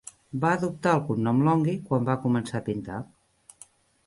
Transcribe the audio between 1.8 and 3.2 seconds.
quan va començar a pintar.